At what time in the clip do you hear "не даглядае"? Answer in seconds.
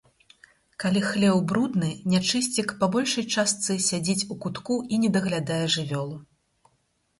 5.07-5.63